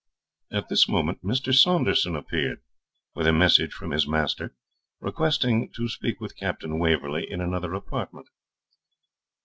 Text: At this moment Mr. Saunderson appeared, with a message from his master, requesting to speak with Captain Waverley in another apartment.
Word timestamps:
At 0.51 0.67
this 0.67 0.89
moment 0.89 1.23
Mr. 1.23 1.53
Saunderson 1.53 2.15
appeared, 2.15 2.59
with 3.13 3.27
a 3.27 3.31
message 3.31 3.71
from 3.71 3.91
his 3.91 4.07
master, 4.07 4.55
requesting 4.99 5.69
to 5.73 5.87
speak 5.87 6.19
with 6.19 6.35
Captain 6.35 6.79
Waverley 6.79 7.31
in 7.31 7.39
another 7.39 7.75
apartment. 7.75 8.27